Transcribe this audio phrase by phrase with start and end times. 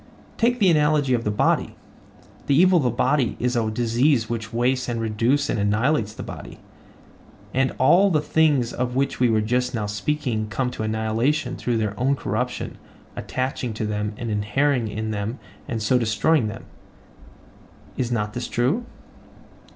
[0.35, 1.75] Take the analogy of the body:
[2.47, 6.23] The evil of the body is a disease which wastes and reduces and annihilates the
[6.23, 6.57] body;
[7.53, 11.77] and all the things of which we were just now speaking come to annihilation through
[11.77, 12.79] their own corruption
[13.15, 15.37] attaching to them and inhering in them
[15.67, 16.63] and so destroying them.
[17.95, 18.87] Is not this true?